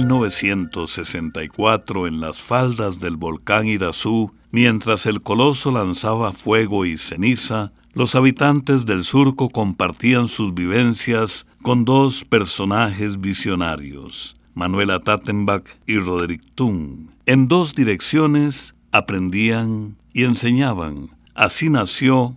1964, 0.00 2.08
en 2.08 2.20
las 2.20 2.40
faldas 2.40 2.98
del 2.98 3.16
volcán 3.16 3.68
Irazú, 3.68 4.32
mientras 4.50 5.06
el 5.06 5.22
coloso 5.22 5.70
lanzaba 5.70 6.32
fuego 6.32 6.84
y 6.84 6.98
ceniza, 6.98 7.70
los 7.92 8.16
habitantes 8.16 8.86
del 8.86 9.04
surco 9.04 9.50
compartían 9.50 10.26
sus 10.26 10.52
vivencias 10.52 11.46
con 11.62 11.84
dos 11.84 12.24
personajes 12.24 13.20
visionarios, 13.20 14.34
Manuela 14.54 14.98
Tattenbach 14.98 15.76
y 15.86 15.98
Roderick 15.98 16.42
Thun. 16.56 17.12
En 17.26 17.46
dos 17.46 17.76
direcciones 17.76 18.74
aprendían 18.90 19.96
y 20.12 20.24
enseñaban. 20.24 21.10
Así 21.34 21.70
nació 21.70 22.36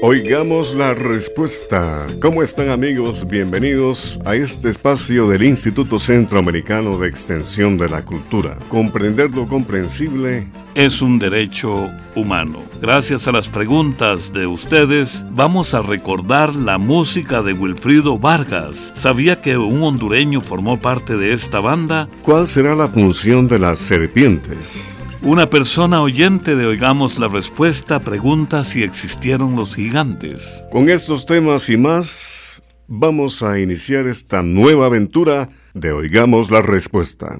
Oigamos 0.00 0.76
la 0.76 0.94
respuesta. 0.94 2.06
¿Cómo 2.22 2.40
están 2.40 2.68
amigos? 2.68 3.26
Bienvenidos 3.26 4.16
a 4.24 4.36
este 4.36 4.68
espacio 4.68 5.28
del 5.28 5.42
Instituto 5.42 5.98
Centroamericano 5.98 6.96
de 6.98 7.08
Extensión 7.08 7.76
de 7.76 7.88
la 7.88 8.04
Cultura. 8.04 8.56
Comprender 8.68 9.34
lo 9.34 9.48
comprensible 9.48 10.46
es 10.76 11.02
un 11.02 11.18
derecho 11.18 11.90
humano. 12.14 12.62
Gracias 12.80 13.26
a 13.26 13.32
las 13.32 13.48
preguntas 13.48 14.32
de 14.32 14.46
ustedes, 14.46 15.26
vamos 15.32 15.74
a 15.74 15.82
recordar 15.82 16.54
la 16.54 16.78
música 16.78 17.42
de 17.42 17.54
Wilfrido 17.54 18.20
Vargas. 18.20 18.92
¿Sabía 18.94 19.42
que 19.42 19.58
un 19.58 19.82
hondureño 19.82 20.42
formó 20.42 20.78
parte 20.78 21.16
de 21.16 21.32
esta 21.32 21.58
banda? 21.58 22.08
¿Cuál 22.22 22.46
será 22.46 22.76
la 22.76 22.86
función 22.86 23.48
de 23.48 23.58
las 23.58 23.80
serpientes? 23.80 24.97
Una 25.22 25.50
persona 25.50 26.00
oyente 26.00 26.54
de 26.54 26.64
Oigamos 26.64 27.18
la 27.18 27.26
Respuesta 27.26 27.98
pregunta 27.98 28.62
si 28.62 28.84
existieron 28.84 29.56
los 29.56 29.74
gigantes. 29.74 30.64
Con 30.70 30.88
estos 30.88 31.26
temas 31.26 31.68
y 31.70 31.76
más, 31.76 32.62
vamos 32.86 33.42
a 33.42 33.58
iniciar 33.58 34.06
esta 34.06 34.44
nueva 34.44 34.86
aventura 34.86 35.50
de 35.74 35.90
Oigamos 35.90 36.52
la 36.52 36.62
Respuesta. 36.62 37.36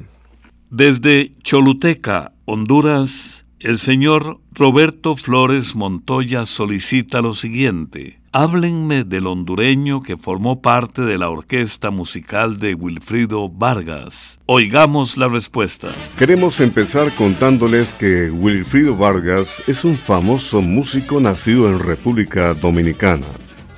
Desde 0.70 1.32
Choluteca, 1.44 2.32
Honduras, 2.46 3.44
el 3.60 3.78
señor 3.78 4.40
Roberto 4.50 5.14
Flores 5.14 5.76
Montoya 5.76 6.46
solicita 6.46 7.22
lo 7.22 7.32
siguiente. 7.32 8.17
Háblenme 8.32 9.04
del 9.04 9.26
hondureño 9.26 10.02
que 10.02 10.18
formó 10.18 10.60
parte 10.60 11.00
de 11.00 11.16
la 11.16 11.30
orquesta 11.30 11.90
musical 11.90 12.58
de 12.58 12.74
Wilfrido 12.74 13.48
Vargas. 13.48 14.38
Oigamos 14.44 15.16
la 15.16 15.28
respuesta. 15.28 15.88
Queremos 16.18 16.60
empezar 16.60 17.10
contándoles 17.14 17.94
que 17.94 18.30
Wilfrido 18.30 18.94
Vargas 18.94 19.62
es 19.66 19.82
un 19.82 19.96
famoso 19.96 20.60
músico 20.60 21.20
nacido 21.20 21.68
en 21.68 21.78
República 21.78 22.52
Dominicana. 22.52 23.26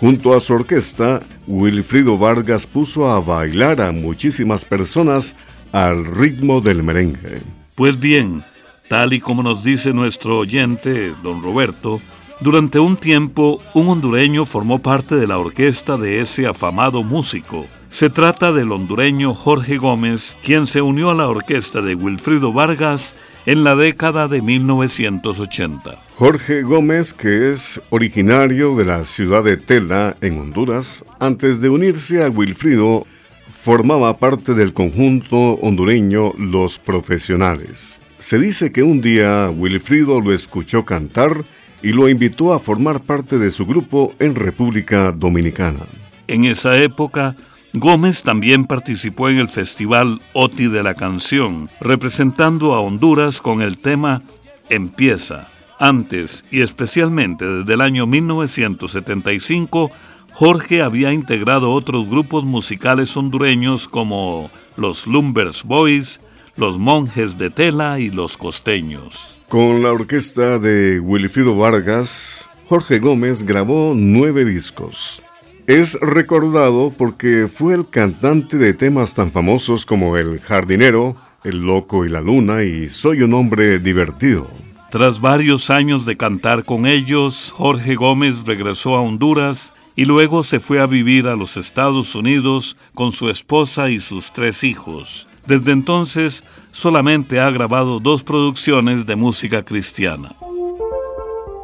Junto 0.00 0.34
a 0.34 0.41
su 0.41 0.55
orquesta, 0.55 1.21
Wilfrido 1.47 2.19
Vargas 2.19 2.67
puso 2.67 3.09
a 3.09 3.21
bailar 3.21 3.81
a 3.81 3.93
muchísimas 3.93 4.65
personas 4.65 5.37
al 5.71 6.05
ritmo 6.05 6.61
del 6.61 6.82
merengue. 6.82 7.41
Pues 7.77 8.00
bien, 8.00 8.43
tal 8.88 9.12
y 9.12 9.21
como 9.21 9.44
nos 9.44 9.62
dice 9.62 9.93
nuestro 9.93 10.38
oyente, 10.38 11.15
don 11.22 11.41
Roberto, 11.41 12.00
durante 12.40 12.78
un 12.78 12.96
tiempo 12.96 13.60
un 13.74 13.88
hondureño 13.88 14.46
formó 14.46 14.80
parte 14.80 15.16
de 15.16 15.26
la 15.26 15.38
orquesta 15.38 15.96
de 15.96 16.20
ese 16.20 16.46
afamado 16.46 17.02
músico. 17.02 17.66
Se 17.90 18.08
trata 18.08 18.52
del 18.52 18.72
hondureño 18.72 19.34
Jorge 19.34 19.76
Gómez, 19.76 20.36
quien 20.42 20.66
se 20.66 20.80
unió 20.80 21.10
a 21.10 21.14
la 21.14 21.28
orquesta 21.28 21.82
de 21.82 21.94
Wilfrido 21.94 22.52
Vargas 22.52 23.14
en 23.46 23.64
la 23.64 23.76
década 23.76 24.28
de 24.28 24.42
1980. 24.42 26.00
Jorge 26.16 26.62
Gómez, 26.62 27.12
que 27.12 27.50
es 27.50 27.80
originario 27.90 28.76
de 28.76 28.84
la 28.84 29.04
ciudad 29.04 29.42
de 29.42 29.56
Tela, 29.56 30.16
en 30.20 30.38
Honduras, 30.38 31.04
antes 31.18 31.60
de 31.60 31.68
unirse 31.68 32.22
a 32.22 32.28
Wilfrido, 32.28 33.06
formaba 33.52 34.18
parte 34.18 34.54
del 34.54 34.72
conjunto 34.72 35.36
hondureño 35.36 36.32
Los 36.38 36.78
Profesionales. 36.78 38.00
Se 38.18 38.38
dice 38.38 38.70
que 38.70 38.82
un 38.82 39.00
día 39.00 39.50
Wilfrido 39.50 40.20
lo 40.20 40.32
escuchó 40.32 40.84
cantar 40.84 41.44
y 41.82 41.92
lo 41.92 42.08
invitó 42.08 42.52
a 42.52 42.60
formar 42.60 43.00
parte 43.02 43.38
de 43.38 43.50
su 43.50 43.66
grupo 43.66 44.14
en 44.18 44.34
República 44.34 45.12
Dominicana. 45.12 45.80
En 46.26 46.44
esa 46.44 46.76
época, 46.76 47.36
Gómez 47.72 48.22
también 48.22 48.66
participó 48.66 49.28
en 49.28 49.38
el 49.38 49.48
Festival 49.48 50.20
OTI 50.32 50.69
de 50.69 50.82
la 50.82 50.94
Canción, 50.94 51.70
representando 51.80 52.74
a 52.74 52.80
Honduras 52.80 53.40
con 53.40 53.62
el 53.62 53.78
tema 53.78 54.22
Empieza. 54.69 55.48
Antes 55.78 56.44
y 56.50 56.60
especialmente 56.60 57.46
desde 57.46 57.74
el 57.74 57.80
año 57.80 58.06
1975, 58.06 59.90
Jorge 60.34 60.82
había 60.82 61.12
integrado 61.12 61.70
otros 61.70 62.08
grupos 62.08 62.44
musicales 62.44 63.16
hondureños 63.16 63.88
como 63.88 64.50
los 64.76 65.06
Lumbers 65.06 65.64
Boys, 65.64 66.20
los 66.56 66.78
Monjes 66.78 67.38
de 67.38 67.50
Tela 67.50 67.98
y 67.98 68.10
los 68.10 68.36
Costeños. 68.36 69.39
Con 69.50 69.83
la 69.83 69.91
orquesta 69.91 70.61
de 70.61 71.00
Wilfrido 71.00 71.56
Vargas, 71.56 72.49
Jorge 72.66 73.00
Gómez 73.00 73.43
grabó 73.43 73.94
nueve 73.97 74.44
discos. 74.44 75.25
Es 75.66 75.99
recordado 76.00 76.94
porque 76.97 77.49
fue 77.53 77.75
el 77.75 77.88
cantante 77.88 78.59
de 78.59 78.75
temas 78.75 79.12
tan 79.12 79.33
famosos 79.33 79.87
como 79.87 80.16
El 80.16 80.38
jardinero, 80.38 81.16
El 81.43 81.66
loco 81.66 82.06
y 82.06 82.09
la 82.11 82.21
luna 82.21 82.62
y 82.62 82.88
Soy 82.88 83.22
un 83.22 83.34
hombre 83.34 83.81
divertido. 83.81 84.49
Tras 84.93 85.21
varios 85.21 85.69
años 85.69 86.06
de 86.06 86.17
cantar 86.17 86.65
con 86.65 86.87
ellos, 86.87 87.53
Jorge 87.53 87.97
Gómez 87.97 88.44
regresó 88.47 88.94
a 88.94 89.00
Honduras 89.00 89.72
y 89.97 90.05
luego 90.05 90.44
se 90.44 90.61
fue 90.61 90.78
a 90.78 90.87
vivir 90.87 91.27
a 91.27 91.34
los 91.34 91.56
Estados 91.56 92.15
Unidos 92.15 92.77
con 92.94 93.11
su 93.11 93.28
esposa 93.28 93.91
y 93.91 93.99
sus 93.99 94.32
tres 94.32 94.62
hijos. 94.62 95.27
Desde 95.46 95.72
entonces 95.72 96.44
solamente 96.72 97.40
ha 97.40 97.50
grabado 97.50 98.00
dos 98.00 98.22
producciones 98.22 99.06
de 99.06 99.16
música 99.16 99.64
cristiana. 99.64 100.34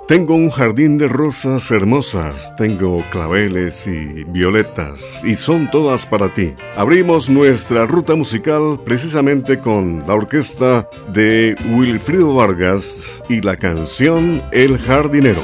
Tengo 0.09 0.37
un 0.37 0.51
jardín 0.51 0.99
de 0.99 1.09
rosas 1.09 1.69
hermosas, 1.73 2.55
tengo 2.55 3.03
claveles 3.11 3.89
y 3.89 4.23
violetas, 4.23 5.21
y 5.25 5.35
son 5.35 5.69
todas 5.69 6.07
para 6.07 6.33
ti. 6.33 6.55
Abrimos 6.77 7.29
nuestra 7.29 7.87
ruta 7.87 8.15
musical 8.15 8.79
precisamente 8.85 9.59
con 9.59 10.07
la 10.07 10.15
orquesta 10.15 10.89
de 11.13 11.57
Wilfrido 11.73 12.33
Vargas 12.35 13.25
y 13.29 13.41
la 13.41 13.57
canción 13.57 14.45
El 14.53 14.79
jardinero. 14.79 15.43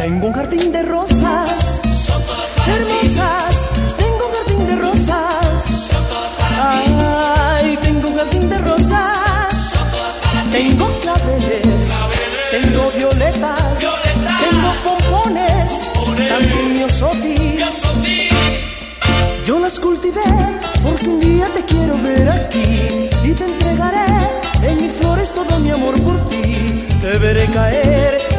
Tengo 0.00 0.28
un 0.28 0.32
jardín 0.32 0.72
de 0.72 0.82
rosas, 0.82 1.82
son 1.92 2.22
hermosas. 2.66 3.68
Tengo 3.98 4.28
un 4.28 4.32
jardín 4.34 4.66
de 4.66 4.76
rosas, 4.76 5.62
son 5.62 6.04
para 6.38 7.58
Ay, 7.58 7.78
tengo 7.82 8.08
un 8.08 8.16
jardín 8.16 8.48
de 8.48 8.58
rosas, 8.60 9.74
Tengo 10.50 10.88
claveles, 11.00 11.92
tengo 12.50 12.90
violetas, 12.92 13.78
Violeta. 13.78 14.38
tengo 14.40 14.72
pompones, 14.86 15.72
pompones. 15.92 16.28
también 16.30 16.72
miosotis. 16.72 17.84
Yo 19.44 19.58
las 19.58 19.78
cultivé 19.78 20.22
porque 20.82 21.08
un 21.08 21.20
día 21.20 21.46
te 21.54 21.62
quiero 21.66 21.98
ver 21.98 22.26
aquí 22.26 23.10
y 23.22 23.34
te 23.34 23.44
entregaré 23.44 24.06
en 24.62 24.76
mis 24.80 24.94
flores 24.94 25.30
todo 25.34 25.58
mi 25.58 25.70
amor 25.70 26.00
por 26.00 26.18
ti. 26.30 26.86
Te 27.02 27.18
veré 27.18 27.44
caer 27.52 28.19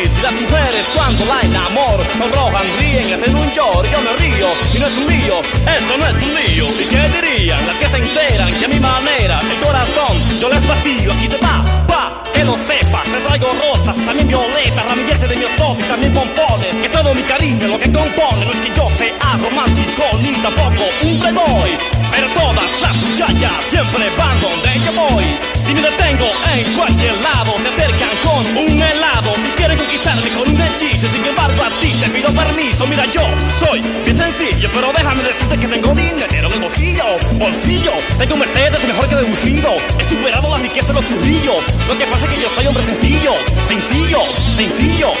Si 0.00 0.22
las 0.22 0.32
mujeres 0.32 0.86
cuando 0.94 1.26
la 1.26 1.42
enamoro 1.42 2.02
Sonrojan, 2.16 2.66
ríen, 2.78 3.12
hacen 3.12 3.36
un 3.36 3.46
lloro 3.50 3.84
Yo 3.84 4.00
me 4.00 4.12
río 4.14 4.48
y 4.72 4.78
no 4.78 4.86
es 4.86 4.96
un 4.96 5.06
lío 5.06 5.40
Esto 5.40 5.98
no 5.98 6.06
es 6.06 6.24
un 6.24 6.34
lío. 6.34 6.66
¿Y 6.80 6.84
qué 6.88 7.08
dirían 7.08 7.66
las 7.66 7.76
que 7.76 7.86
se 7.86 7.96
enteran 7.98 8.50
Que 8.58 8.64
a 8.64 8.68
mi 8.68 8.80
manera 8.80 9.40
el 9.40 9.60
corazón 9.60 10.40
yo 10.40 10.48
les 10.48 10.66
vacío 10.66 11.12
Aquí 11.12 11.28
te 11.28 11.36
va, 11.36 11.84
va, 11.92 12.22
que 12.32 12.44
lo 12.44 12.56
sepas 12.56 13.04
Te 13.12 13.20
traigo 13.20 13.48
rosas, 13.60 13.94
también 14.06 14.26
violetas 14.26 14.86
Ramillete 14.86 15.28
de 15.28 15.36
mi 15.36 15.44
y 15.44 15.82
también 15.82 16.12
pompones 16.14 16.74
Que 16.80 16.88
todo 16.88 17.14
mi 17.14 17.22
cariño 17.22 17.68
lo 17.68 17.78
que 17.78 17.92
compone 17.92 18.46
No 18.46 18.52
es 18.52 18.60
que 18.60 18.72
yo 18.74 18.88
sea 18.88 19.36
romántico 19.36 20.04
ni 20.22 20.32
tampoco 20.32 20.88
un 21.02 21.20
playboy 21.20 21.70
Pero 22.10 22.26
todas 22.32 22.80
las 22.80 22.96
muchachas 22.96 23.52
siempre 23.68 24.08
van 24.16 24.40
donde 24.40 24.80
yo 24.82 24.92
voy 24.94 25.59
Si 25.70 25.74
me 25.74 25.82
detengo 25.82 26.26
en 26.52 26.74
cualquier 26.74 27.14
lado 27.22 27.54
Se 27.62 27.68
acercan 27.68 28.10
con 28.24 28.44
un 28.56 28.82
helado. 28.82 29.32
Conquistarme 29.78 30.28
con 30.30 30.48
un 30.48 30.60
hechizo 30.60 31.06
Sin 31.14 31.24
embargo 31.24 31.62
a 31.62 31.70
ti 31.80 31.92
te 31.92 32.10
pido 32.10 32.28
permiso. 32.32 32.88
Mira 32.88 33.04
yo 33.06 33.22
soy 33.56 33.80
bien 33.80 34.18
sencillo 34.18 34.68
Pero 34.74 34.92
déjame 34.92 35.22
decirte 35.22 35.56
que 35.58 35.68
tengo 35.68 35.94
dinero 35.94 36.26
en 36.28 36.52
el 36.52 36.60
bolsillo. 36.60 37.04
Bolsillo, 37.34 37.92
tengo 38.18 38.34
un 38.34 38.40
Mercedes 38.40 38.84
mejor 38.84 39.08
que 39.08 39.14
deducido. 39.14 39.76
He 39.96 40.04
superado 40.08 40.50
la 40.50 40.58
riqueza 40.58 40.88
de 40.88 40.94
los 40.94 41.06
churrillos 41.06 41.62
Lo 41.86 41.96
que 41.96 42.04
pasa 42.06 42.26
es 42.26 42.32
que 42.32 42.42
yo 42.42 42.48
soy 42.52 42.66
hombre 42.66 42.82
sencillo 42.82 43.34
Sencillo, 43.64 44.18
sencillo, 44.56 45.12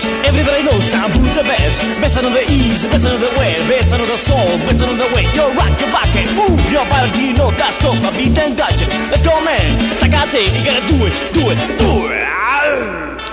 pass. 0.00 0.28
Everybody 0.28 0.64
knows 0.64 0.90
now 0.92 1.08
who's 1.08 1.34
the 1.34 1.42
best. 1.44 1.80
Best 2.00 2.18
on 2.18 2.24
the 2.24 2.44
east, 2.50 2.90
best 2.90 3.06
on 3.06 3.20
the 3.20 3.30
west, 3.36 3.68
best 3.68 3.92
on 3.92 4.00
the 4.00 4.16
soul, 4.16 4.46
best 4.66 4.82
on 4.82 4.96
the 4.96 5.08
way. 5.14 5.24
You're 5.34 5.52
rock 5.54 5.78
your 5.80 5.90
back 5.92 6.08
and 6.16 6.36
move 6.36 6.60
your 6.70 6.86
body. 6.88 7.32
No, 7.32 7.50
that's 7.52 7.82
no, 7.82 7.92
beat 8.12 8.38
and 8.38 8.56
gotcha. 8.56 8.86
Let's 9.10 9.22
go, 9.22 9.34
man. 9.44 9.78
Sakate, 9.92 10.52
you 10.56 10.64
gotta 10.64 10.86
do 10.86 11.06
it, 11.06 11.14
do 11.32 11.50
it, 11.50 11.78
do 11.78 12.08
it. 12.12 13.29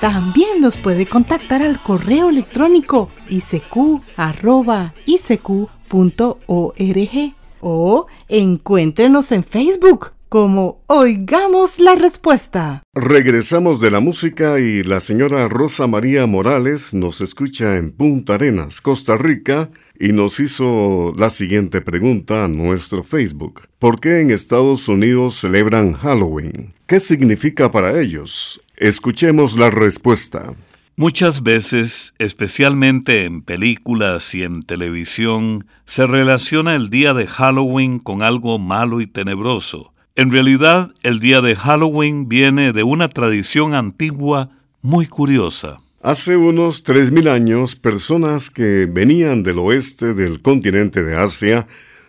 También 0.00 0.60
nos 0.60 0.76
puede 0.76 1.06
contactar 1.06 1.60
al 1.62 1.82
correo 1.82 2.30
electrónico 2.30 3.10
isq.org 3.28 3.98
o 7.60 8.06
encuéntrenos 8.28 9.32
en 9.32 9.42
Facebook 9.42 10.12
como 10.28 10.82
Oigamos 10.86 11.80
la 11.80 11.96
Respuesta. 11.96 12.82
Regresamos 12.94 13.80
de 13.80 13.90
la 13.90 13.98
música 13.98 14.60
y 14.60 14.82
la 14.82 15.00
señora 15.00 15.48
Rosa 15.48 15.86
María 15.86 16.26
Morales 16.26 16.94
nos 16.94 17.20
escucha 17.20 17.76
en 17.76 17.90
Punta 17.90 18.34
Arenas, 18.34 18.80
Costa 18.80 19.16
Rica, 19.16 19.70
y 19.98 20.12
nos 20.12 20.38
hizo 20.38 21.12
la 21.16 21.30
siguiente 21.30 21.80
pregunta 21.80 22.44
a 22.44 22.48
nuestro 22.48 23.02
Facebook. 23.02 23.62
¿Por 23.80 23.98
qué 23.98 24.20
en 24.20 24.30
Estados 24.30 24.86
Unidos 24.86 25.40
celebran 25.40 25.94
Halloween? 25.94 26.74
¿Qué 26.86 27.00
significa 27.00 27.72
para 27.72 28.00
ellos? 28.00 28.60
Escuchemos 28.80 29.58
la 29.58 29.70
respuesta. 29.70 30.54
Muchas 30.94 31.42
veces, 31.42 32.14
especialmente 32.20 33.24
en 33.24 33.42
películas 33.42 34.36
y 34.36 34.44
en 34.44 34.62
televisión, 34.62 35.66
se 35.84 36.06
relaciona 36.06 36.76
el 36.76 36.88
día 36.88 37.12
de 37.12 37.26
Halloween 37.26 37.98
con 37.98 38.22
algo 38.22 38.60
malo 38.60 39.00
y 39.00 39.08
tenebroso. 39.08 39.92
En 40.14 40.30
realidad, 40.30 40.92
el 41.02 41.18
día 41.18 41.40
de 41.40 41.56
Halloween 41.56 42.28
viene 42.28 42.72
de 42.72 42.84
una 42.84 43.08
tradición 43.08 43.74
antigua 43.74 44.50
muy 44.80 45.06
curiosa. 45.06 45.80
Hace 46.00 46.36
unos 46.36 46.84
3.000 46.84 47.28
años, 47.28 47.74
personas 47.74 48.48
que 48.48 48.86
venían 48.88 49.42
del 49.42 49.58
oeste 49.58 50.14
del 50.14 50.40
continente 50.40 51.02
de 51.02 51.16
Asia 51.16 51.66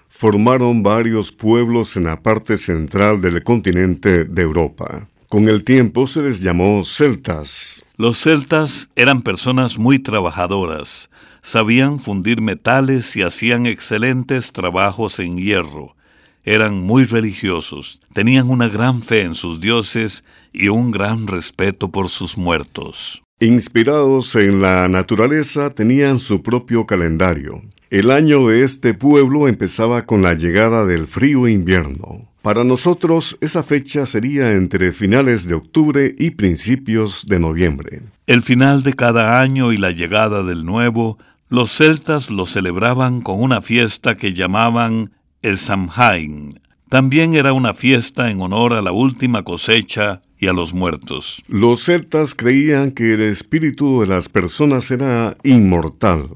formaron 0.07 0.83
varios 0.83 1.31
pueblos 1.31 1.97
en 1.97 2.03
la 2.03 2.21
parte 2.21 2.57
central 2.57 3.21
del 3.21 3.41
continente 3.43 4.25
de 4.25 4.41
Europa. 4.43 5.07
Con 5.29 5.47
el 5.47 5.63
tiempo 5.63 6.07
se 6.07 6.23
les 6.23 6.41
llamó 6.41 6.83
celtas. 6.83 7.83
Los 7.97 8.17
celtas 8.17 8.89
eran 8.95 9.21
personas 9.21 9.77
muy 9.77 9.99
trabajadoras, 9.99 11.11
sabían 11.43 11.99
fundir 11.99 12.41
metales 12.41 13.15
y 13.15 13.21
hacían 13.21 13.67
excelentes 13.67 14.51
trabajos 14.51 15.19
en 15.19 15.37
hierro. 15.37 15.95
Eran 16.43 16.81
muy 16.81 17.03
religiosos, 17.03 18.01
tenían 18.11 18.49
una 18.49 18.69
gran 18.69 19.03
fe 19.03 19.21
en 19.21 19.35
sus 19.35 19.61
dioses 19.61 20.23
y 20.51 20.69
un 20.69 20.89
gran 20.89 21.27
respeto 21.27 21.91
por 21.91 22.09
sus 22.09 22.35
muertos. 22.35 23.21
Inspirados 23.39 24.35
en 24.35 24.63
la 24.63 24.87
naturaleza, 24.87 25.69
tenían 25.69 26.17
su 26.17 26.41
propio 26.41 26.87
calendario. 26.87 27.61
El 27.91 28.09
año 28.09 28.47
de 28.47 28.63
este 28.63 28.95
pueblo 28.95 29.47
empezaba 29.47 30.07
con 30.07 30.23
la 30.23 30.33
llegada 30.33 30.87
del 30.87 31.05
frío 31.05 31.47
invierno. 31.47 32.28
Para 32.49 32.63
nosotros 32.63 33.37
esa 33.41 33.61
fecha 33.61 34.07
sería 34.07 34.53
entre 34.53 34.91
finales 34.91 35.47
de 35.47 35.53
octubre 35.53 36.15
y 36.17 36.31
principios 36.31 37.27
de 37.27 37.39
noviembre. 37.39 38.01
El 38.25 38.41
final 38.41 38.81
de 38.81 38.95
cada 38.95 39.39
año 39.39 39.71
y 39.71 39.77
la 39.77 39.91
llegada 39.91 40.41
del 40.41 40.65
nuevo, 40.65 41.19
los 41.47 41.71
celtas 41.71 42.31
lo 42.31 42.47
celebraban 42.47 43.21
con 43.21 43.39
una 43.39 43.61
fiesta 43.61 44.15
que 44.15 44.33
llamaban 44.33 45.11
el 45.43 45.59
Samhain. 45.59 46.59
También 46.89 47.35
era 47.35 47.53
una 47.53 47.75
fiesta 47.75 48.31
en 48.31 48.41
honor 48.41 48.73
a 48.73 48.81
la 48.81 48.93
última 48.93 49.43
cosecha 49.43 50.23
y 50.39 50.47
a 50.47 50.53
los 50.53 50.73
muertos. 50.73 51.43
Los 51.47 51.83
celtas 51.83 52.33
creían 52.33 52.89
que 52.93 53.13
el 53.13 53.21
espíritu 53.21 54.01
de 54.01 54.07
las 54.07 54.27
personas 54.27 54.89
era 54.89 55.37
inmortal. 55.43 56.27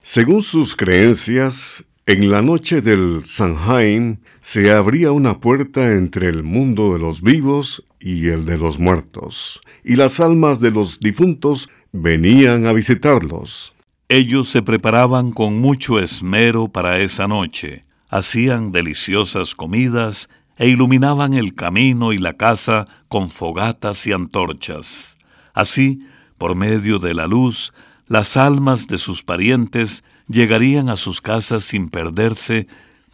Según 0.00 0.42
sus 0.42 0.74
creencias, 0.74 1.84
en 2.12 2.30
la 2.30 2.42
noche 2.42 2.82
del 2.82 3.22
Samhain 3.24 4.20
se 4.40 4.70
abría 4.70 5.12
una 5.12 5.40
puerta 5.40 5.94
entre 5.94 6.28
el 6.28 6.42
mundo 6.42 6.92
de 6.92 6.98
los 6.98 7.22
vivos 7.22 7.86
y 7.98 8.28
el 8.28 8.44
de 8.44 8.58
los 8.58 8.78
muertos, 8.78 9.62
y 9.82 9.96
las 9.96 10.20
almas 10.20 10.60
de 10.60 10.72
los 10.72 11.00
difuntos 11.00 11.70
venían 11.90 12.66
a 12.66 12.74
visitarlos. 12.74 13.72
Ellos 14.10 14.50
se 14.50 14.60
preparaban 14.60 15.30
con 15.30 15.58
mucho 15.58 15.98
esmero 16.00 16.68
para 16.68 16.98
esa 16.98 17.28
noche, 17.28 17.86
hacían 18.10 18.72
deliciosas 18.72 19.54
comidas 19.54 20.28
e 20.58 20.68
iluminaban 20.68 21.32
el 21.32 21.54
camino 21.54 22.12
y 22.12 22.18
la 22.18 22.34
casa 22.34 22.84
con 23.08 23.30
fogatas 23.30 24.06
y 24.06 24.12
antorchas. 24.12 25.16
Así, 25.54 26.06
por 26.36 26.56
medio 26.56 26.98
de 26.98 27.14
la 27.14 27.26
luz, 27.26 27.72
las 28.06 28.36
almas 28.36 28.86
de 28.86 28.98
sus 28.98 29.22
parientes 29.22 30.04
llegarían 30.28 30.88
a 30.88 30.96
sus 30.96 31.20
casas 31.20 31.64
sin 31.64 31.88
perderse 31.88 32.66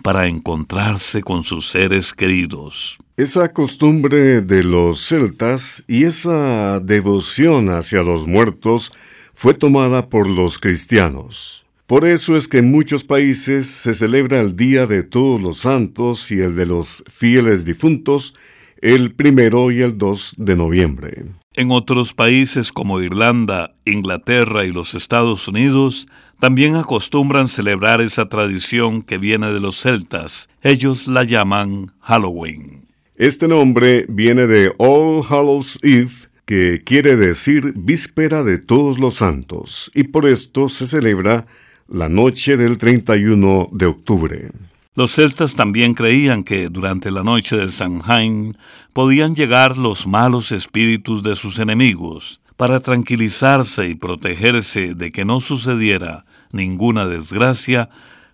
para 0.02 0.26
encontrarse 0.26 1.22
con 1.22 1.44
sus 1.44 1.68
seres 1.68 2.12
queridos. 2.14 2.98
Esa 3.16 3.52
costumbre 3.52 4.40
de 4.40 4.62
los 4.62 5.00
celtas 5.00 5.84
y 5.88 6.04
esa 6.04 6.80
devoción 6.80 7.68
hacia 7.70 8.02
los 8.02 8.26
muertos 8.26 8.92
fue 9.34 9.54
tomada 9.54 10.08
por 10.08 10.28
los 10.28 10.58
cristianos. 10.58 11.64
Por 11.86 12.06
eso 12.06 12.36
es 12.36 12.48
que 12.48 12.58
en 12.58 12.70
muchos 12.70 13.02
países 13.02 13.66
se 13.66 13.94
celebra 13.94 14.40
el 14.40 14.56
Día 14.56 14.86
de 14.86 15.02
Todos 15.02 15.40
los 15.40 15.58
Santos 15.58 16.30
y 16.30 16.40
el 16.40 16.54
de 16.54 16.66
los 16.66 17.02
fieles 17.10 17.64
difuntos 17.64 18.34
el 18.80 19.14
primero 19.14 19.70
y 19.70 19.80
el 19.80 19.98
2 19.98 20.34
de 20.38 20.56
noviembre. 20.56 21.24
En 21.54 21.70
otros 21.72 22.14
países 22.14 22.70
como 22.70 23.00
Irlanda, 23.00 23.74
Inglaterra 23.84 24.64
y 24.64 24.72
los 24.72 24.94
Estados 24.94 25.48
Unidos, 25.48 26.06
también 26.38 26.76
acostumbran 26.76 27.48
celebrar 27.48 28.00
esa 28.00 28.28
tradición 28.28 29.02
que 29.02 29.18
viene 29.18 29.52
de 29.52 29.60
los 29.60 29.80
celtas. 29.80 30.48
Ellos 30.62 31.08
la 31.08 31.24
llaman 31.24 31.92
Halloween. 32.00 32.86
Este 33.16 33.48
nombre 33.48 34.06
viene 34.08 34.46
de 34.46 34.72
All 34.78 35.24
Hallows 35.28 35.78
Eve, 35.82 36.12
que 36.46 36.82
quiere 36.84 37.16
decir 37.16 37.74
víspera 37.76 38.44
de 38.44 38.58
todos 38.58 39.00
los 39.00 39.16
santos, 39.16 39.90
y 39.94 40.04
por 40.04 40.26
esto 40.26 40.68
se 40.68 40.86
celebra 40.86 41.46
la 41.88 42.08
noche 42.08 42.56
del 42.56 42.78
31 42.78 43.70
de 43.72 43.86
octubre. 43.86 44.50
Los 44.94 45.12
celtas 45.12 45.54
también 45.54 45.94
creían 45.94 46.44
que 46.44 46.68
durante 46.68 47.10
la 47.10 47.22
noche 47.22 47.56
del 47.56 47.72
Samhain 47.72 48.56
podían 48.92 49.34
llegar 49.34 49.76
los 49.76 50.06
malos 50.06 50.52
espíritus 50.52 51.22
de 51.22 51.36
sus 51.36 51.58
enemigos. 51.58 52.40
Para 52.56 52.80
tranquilizarse 52.80 53.88
y 53.88 53.94
protegerse 53.94 54.94
de 54.94 55.12
que 55.12 55.24
no 55.24 55.40
sucediera 55.40 56.24
ninguna 56.52 57.06
desgracia, 57.06 57.90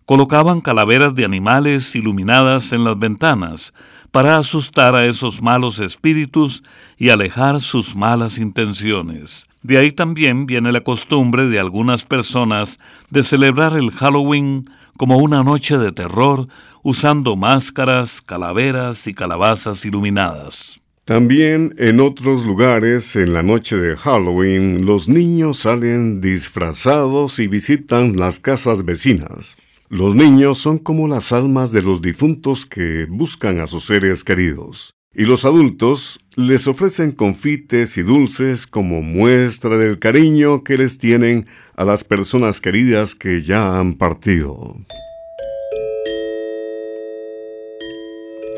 colocaban 0.06 0.61
calaveras 0.61 1.14
de 1.14 1.25
animales 1.25 1.94
iluminadas 1.94 2.73
en 2.73 2.85
las 2.85 2.99
ventanas 2.99 3.73
para 4.11 4.38
asustar 4.38 4.94
a 4.94 5.06
esos 5.06 5.42
malos 5.42 5.80
espíritus 5.80 6.62
y 6.97 7.09
alejar 7.09 7.61
sus 7.61 7.97
malas 7.97 8.38
intenciones. 8.38 9.49
De 9.62 9.78
ahí 9.78 9.90
también 9.90 10.47
viene 10.47 10.71
la 10.73 10.83
costumbre 10.83 11.49
de 11.49 11.59
algunas 11.59 12.04
personas 12.04 12.78
de 13.11 13.25
celebrar 13.25 13.76
el 13.76 13.90
Halloween 13.90 14.71
como 14.97 15.16
una 15.16 15.42
noche 15.42 15.78
de 15.78 15.90
terror 15.90 16.47
usando 16.83 17.35
máscaras, 17.35 18.21
calaveras 18.21 19.06
y 19.06 19.14
calabazas 19.14 19.85
iluminadas. 19.85 20.84
También 21.04 21.75
en 21.76 22.00
otros 22.00 22.46
lugares, 22.46 23.14
en 23.14 23.34
la 23.34 23.42
noche 23.42 23.76
de 23.76 23.94
Halloween, 23.94 24.87
los 24.87 25.06
niños 25.06 25.58
salen 25.58 26.23
disfrazados 26.23 27.38
y 27.40 27.46
visitan 27.46 28.16
las 28.16 28.38
casas 28.38 28.87
vecinas. 28.87 29.58
Los 29.90 30.14
niños 30.14 30.56
son 30.56 30.78
como 30.78 31.06
las 31.06 31.30
almas 31.30 31.73
de 31.73 31.82
los 31.82 32.00
difuntos 32.00 32.64
que 32.64 33.06
buscan 33.11 33.61
a 33.61 33.66
sus 33.66 33.84
seres 33.84 34.25
queridos. 34.25 34.94
Y 35.12 35.26
los 35.26 35.44
adultos 35.44 36.18
les 36.37 36.66
ofrecen 36.66 37.12
confites 37.12 37.99
y 37.99 38.02
dulces 38.02 38.66
como 38.66 39.02
muestra 39.02 39.76
del 39.76 39.99
cariño 39.99 40.64
que 40.64 40.78
les 40.78 40.96
tienen 40.96 41.46
a 41.76 41.84
las 41.84 42.02
personas 42.04 42.62
queridas 42.62 43.14
que 43.14 43.40
ya 43.40 43.78
han 43.78 43.94
partido. 43.94 44.75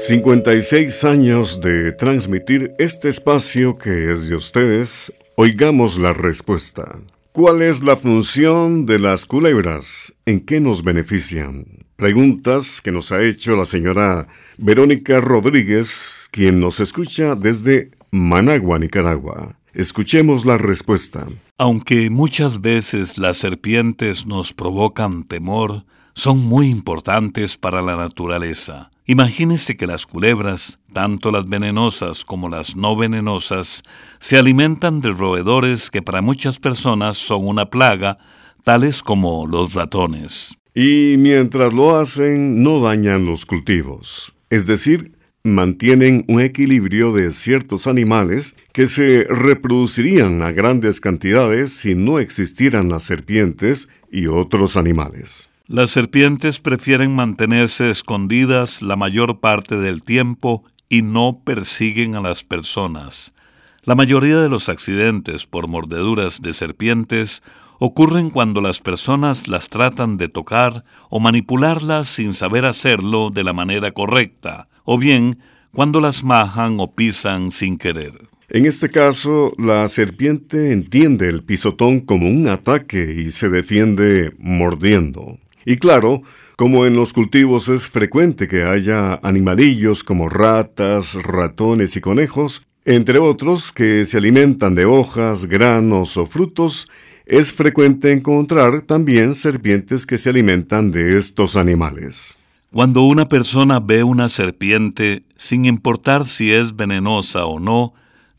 56 0.07 1.03
años 1.03 1.61
de 1.61 1.91
transmitir 1.91 2.73
este 2.79 3.09
espacio 3.09 3.77
que 3.77 4.13
es 4.13 4.29
de 4.29 4.37
ustedes, 4.37 5.13
oigamos 5.35 5.99
la 5.99 6.13
respuesta. 6.13 6.85
¿Cuál 7.33 7.61
es 7.61 7.83
la 7.83 7.97
función 7.97 8.87
de 8.87 9.01
las 9.01 9.27
culebras? 9.27 10.15
¿En 10.25 10.47
qué 10.47 10.61
nos 10.61 10.85
benefician? 10.85 11.65
Preguntas 11.97 12.81
que 12.81 12.93
nos 12.93 13.11
ha 13.11 13.21
hecho 13.21 13.57
la 13.57 13.65
señora 13.65 14.29
Verónica 14.59 15.19
Rodríguez, 15.21 16.29
quien 16.31 16.61
nos 16.61 16.79
escucha 16.79 17.35
desde 17.35 17.91
Managua, 18.13 18.79
Nicaragua. 18.79 19.59
Escuchemos 19.75 20.47
la 20.47 20.57
respuesta. 20.57 21.27
Aunque 21.59 22.11
muchas 22.11 22.61
veces 22.61 23.19
las 23.19 23.39
serpientes 23.39 24.25
nos 24.25 24.53
provocan 24.53 25.25
temor, 25.25 25.85
son 26.15 26.39
muy 26.39 26.71
importantes 26.71 27.57
para 27.57 27.83
la 27.83 27.97
naturaleza. 27.97 28.93
Imagínese 29.09 29.77
que 29.77 29.87
las 29.87 30.05
culebras, 30.05 30.81
tanto 30.93 31.31
las 31.31 31.49
venenosas 31.49 32.25
como 32.25 32.49
las 32.49 32.75
no 32.75 32.97
venenosas, 32.97 33.85
se 34.19 34.37
alimentan 34.37 35.01
de 35.01 35.13
roedores 35.13 35.93
que 35.93 36.03
para 36.03 36.23
muchas 36.23 36.59
personas 36.59 37.17
son 37.17 37.47
una 37.47 37.71
plaga, 37.71 38.19
tales 38.65 39.05
como 39.05 39.47
los 39.47 39.75
ratones. 39.75 40.57
Y 40.75 41.15
mientras 41.19 41.73
lo 41.73 41.97
hacen, 41.97 42.65
no 42.65 42.81
dañan 42.81 43.27
los 43.27 43.47
cultivos. 43.47 44.35
Es 44.51 44.67
decir, 44.67 45.13
mantienen 45.45 46.25
un 46.27 46.41
equilibrio 46.41 47.13
de 47.13 47.31
ciertos 47.31 47.87
animales 47.87 48.57
que 48.73 48.89
se 48.89 49.23
reproducirían 49.31 50.43
a 50.43 50.51
grandes 50.51 51.01
cantidades 51.01 51.73
si 51.73 51.95
no 51.95 52.19
existieran 52.19 52.89
las 52.89 53.05
serpientes 53.05 53.89
y 54.11 54.27
otros 54.27 54.77
animales. 54.77 55.49
Las 55.69 55.91
serpientes 55.91 56.61
prefieren 56.61 57.17
mantenerse 57.17 57.91
escondidas 57.91 58.83
la 58.83 58.95
mayor 58.95 59.41
parte 59.41 59.77
del 59.77 60.05
tiempo 60.05 60.63
y 60.89 61.03
no 61.03 61.41
persiguen 61.45 62.15
a 62.15 62.21
las 62.21 62.45
personas. 62.45 63.35
La 63.83 63.97
mayoría 63.97 64.37
de 64.37 64.49
los 64.49 64.69
accidentes 64.69 65.45
por 65.45 65.67
mordeduras 65.67 66.41
de 66.41 66.53
serpientes 66.53 67.43
ocurren 67.81 68.31
cuando 68.31 68.61
las 68.61 68.81
personas 68.81 69.49
las 69.49 69.69
tratan 69.69 70.17
de 70.19 70.29
tocar 70.29 70.85
o 71.11 71.19
manipularlas 71.19 72.07
sin 72.07 72.33
saber 72.33 72.65
hacerlo 72.65 73.31
de 73.31 73.43
la 73.43 73.53
manera 73.53 73.91
correcta, 73.91 74.69
o 74.85 74.99
bien 74.99 75.41
cuando 75.73 76.01
las 76.01 76.23
majan 76.23 76.77
o 76.79 76.95
pisan 76.95 77.51
sin 77.51 77.77
querer. 77.77 78.13
En 78.49 78.67
este 78.67 78.89
caso, 78.89 79.53
la 79.59 79.89
serpiente 79.89 80.71
entiende 80.71 81.29
el 81.29 81.43
pisotón 81.43 81.99
como 81.99 82.29
un 82.29 82.47
ataque 82.47 83.17
y 83.19 83.33
se 83.33 83.49
defiende 83.49 84.33
mordiendo. 84.39 85.41
Y 85.67 85.79
claro, 85.79 86.23
como 86.57 86.87
en 86.87 86.95
los 86.95 87.13
cultivos 87.13 87.69
es 87.69 87.89
frecuente 87.89 88.47
que 88.47 88.63
haya 88.63 89.19
animalillos 89.23 90.05
como 90.05 90.29
ratas, 90.29 91.15
ratones 91.15 91.97
y 91.97 92.01
conejos, 92.01 92.63
entre 92.85 93.19
otros 93.19 93.73
que 93.73 94.07
se 94.07 94.19
alimentan 94.19 94.77
de 94.77 94.85
hojas, 94.85 95.47
granos 95.47 96.17
o 96.17 96.27
frutos, 96.27 96.87
es 97.27 97.53
frecuente 97.53 98.13
encontrar 98.13 98.83
también 98.83 99.35
serpientes 99.35 100.07
que 100.07 100.19
se 100.19 100.31
alimentan 100.31 100.93
de 100.93 101.19
estos 101.19 101.57
animales. 101.57 102.37
Cuando 102.73 103.03
una 103.03 103.27
persona 103.27 103.81
ve 103.81 104.05
una 104.05 104.29
serpiente, 104.29 105.25
sin 105.35 105.65
importar 105.65 106.27
si 106.27 106.53
es 106.53 106.77
venenosa 106.77 107.45
o 107.45 107.59
no, 107.59 107.93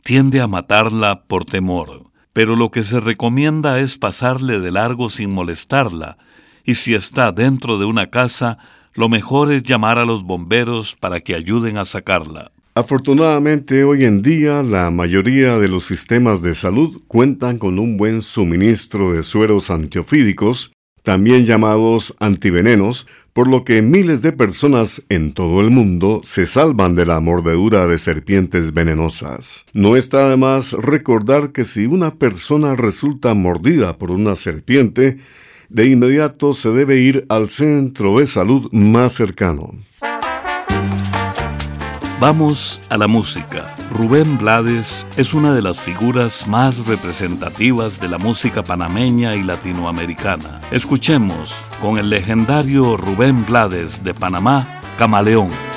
tiende 0.03 0.39
a 0.39 0.47
matarla 0.47 1.23
por 1.27 1.43
temor. 1.43 2.03
Pero 2.31 2.55
lo 2.55 2.71
que 2.71 2.85
se 2.85 3.01
recomienda 3.01 3.81
es 3.81 3.97
pasarle 3.97 4.61
de 4.61 4.71
largo 4.71 5.09
sin 5.09 5.33
molestarla, 5.33 6.17
y 6.67 6.75
si 6.75 6.93
está 6.93 7.31
dentro 7.31 7.79
de 7.79 7.85
una 7.85 8.11
casa, 8.11 8.57
lo 8.93 9.07
mejor 9.07 9.53
es 9.53 9.63
llamar 9.63 9.97
a 9.97 10.05
los 10.05 10.23
bomberos 10.23 10.97
para 10.99 11.21
que 11.21 11.33
ayuden 11.33 11.77
a 11.77 11.85
sacarla. 11.85 12.51
Afortunadamente, 12.75 13.85
hoy 13.85 14.03
en 14.03 14.21
día 14.21 14.61
la 14.61 14.91
mayoría 14.91 15.57
de 15.57 15.69
los 15.69 15.85
sistemas 15.85 16.41
de 16.41 16.53
salud 16.53 17.01
cuentan 17.07 17.57
con 17.57 17.79
un 17.79 17.95
buen 17.95 18.21
suministro 18.21 19.13
de 19.13 19.23
sueros 19.23 19.69
antiofídicos, 19.71 20.73
también 21.03 21.45
llamados 21.45 22.13
antivenenos, 22.19 23.07
por 23.31 23.47
lo 23.47 23.63
que 23.63 23.81
miles 23.81 24.21
de 24.21 24.33
personas 24.33 25.01
en 25.07 25.31
todo 25.31 25.61
el 25.61 25.71
mundo 25.71 26.19
se 26.25 26.45
salvan 26.45 26.95
de 26.95 27.05
la 27.05 27.21
mordedura 27.21 27.87
de 27.87 27.97
serpientes 27.97 28.73
venenosas. 28.73 29.65
No 29.71 29.95
está 29.95 30.29
de 30.29 30.35
más 30.35 30.73
recordar 30.73 31.53
que 31.53 31.63
si 31.63 31.85
una 31.85 32.15
persona 32.15 32.75
resulta 32.75 33.33
mordida 33.35 33.97
por 33.97 34.11
una 34.11 34.35
serpiente, 34.35 35.17
de 35.69 35.87
inmediato 35.87 36.53
se 36.53 36.69
debe 36.69 36.99
ir 36.99 37.25
al 37.29 37.49
centro 37.49 38.19
de 38.19 38.27
salud 38.27 38.69
más 38.71 39.13
cercano. 39.13 39.71
Vamos 42.19 42.81
a 42.89 42.97
la 42.97 43.07
música. 43.07 43.75
Rubén 43.91 44.39
Blades 44.39 45.05
es 45.17 45.35
una 45.35 45.53
de 45.53 45.61
las 45.61 45.79
figuras 45.79 46.47
más 46.47 46.87
representativas 46.87 48.01
de 48.01 48.09
la 48.09 48.17
música 48.17 48.63
panameña 48.63 49.35
y 49.35 49.43
latinoamericana. 49.43 50.59
Escuchemos 50.71 51.53
con 51.79 51.99
el 51.99 52.09
legendario 52.09 52.97
Rubén 52.97 53.45
Blades 53.45 54.03
de 54.03 54.15
Panamá, 54.15 54.65
Camaleón. 54.97 55.76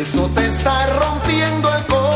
Eso 0.00 0.30
te 0.34 0.46
está 0.46 0.86
rompiendo 0.98 1.76
el 1.76 1.84
corazón. 1.84 2.09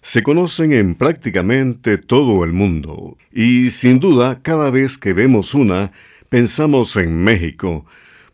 se 0.00 0.22
conocen 0.22 0.72
en 0.72 0.94
prácticamente 0.94 1.98
todo 1.98 2.44
el 2.44 2.52
mundo 2.52 3.18
y 3.30 3.70
sin 3.70 4.00
duda 4.00 4.40
cada 4.42 4.70
vez 4.70 4.96
que 4.96 5.12
vemos 5.12 5.54
una 5.54 5.92
pensamos 6.28 6.96
en 6.96 7.22
México, 7.22 7.84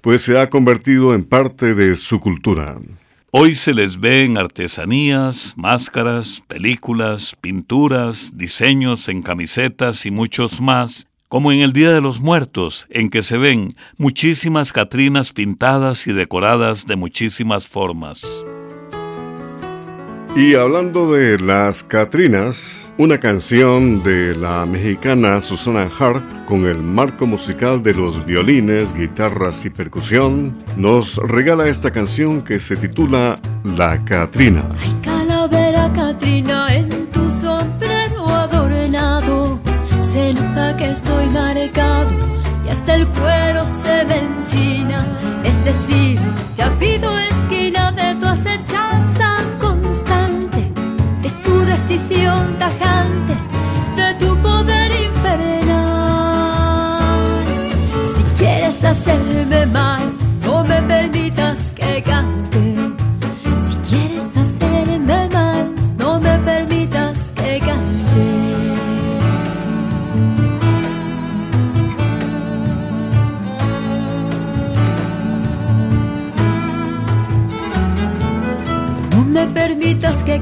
pues 0.09 0.23
se 0.23 0.41
ha 0.41 0.49
convertido 0.49 1.13
en 1.13 1.23
parte 1.23 1.75
de 1.75 1.95
su 1.95 2.19
cultura. 2.19 2.77
Hoy 3.31 3.55
se 3.55 3.75
les 3.75 4.01
ve 4.01 4.25
en 4.25 4.39
artesanías, 4.39 5.53
máscaras, 5.59 6.43
películas, 6.49 7.37
pinturas, 7.39 8.33
diseños 8.35 9.11
en 9.11 9.21
camisetas 9.21 10.07
y 10.07 10.11
muchos 10.11 10.63
más, 10.63 11.07
como 11.29 11.53
en 11.53 11.61
el 11.61 11.75
Día 11.75 11.93
de 11.93 12.01
los 12.01 12.23
Muertos, 12.23 12.87
en 12.89 13.11
que 13.11 13.23
se 13.23 13.37
ven 13.37 13.77
muchísimas 13.99 14.73
Catrinas 14.73 15.35
pintadas 15.35 16.07
y 16.07 16.15
decoradas 16.15 16.87
de 16.87 16.97
muchísimas 16.97 17.69
formas. 17.69 18.23
Y 20.35 20.55
hablando 20.55 21.13
de 21.13 21.39
las 21.39 21.83
Catrinas, 21.83 22.88
una 22.99 23.19
canción 23.19 24.03
de 24.03 24.35
la 24.35 24.67
mexicana 24.67 25.41
Susana 25.41 25.89
Hart 25.99 26.23
con 26.47 26.67
el 26.67 26.79
marco 26.79 27.27
musical 27.27 27.81
de 27.81 27.95
los 27.95 28.27
violines, 28.27 28.93
guitarras 28.93 29.65
y 29.65 29.71
percusión, 29.71 30.57
nos 30.77 31.17
regala 31.17 31.69
esta 31.69 31.93
canción 31.93 32.43
que 32.43 32.59
se 32.59 32.77
titula 32.77 33.39
La 33.77 34.05
Catrina. 34.05 34.65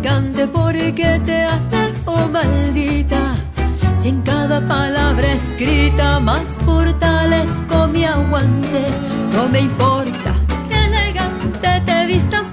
Cante 0.06 0.46
porque 0.46 1.20
te 1.26 1.38
alejo 1.42 2.28
maldita. 2.28 3.22
Y 4.04 4.08
en 4.08 4.22
cada 4.22 4.60
palabra 4.60 5.32
escrita 5.32 6.20
más 6.20 6.48
fortalezco 6.64 7.88
mi 7.88 8.04
aguante. 8.04 8.82
No 9.32 9.48
me 9.48 9.60
importa 9.70 10.30
que 10.68 10.76
elegante 10.88 11.70
te 11.86 12.06
vistas 12.06 12.45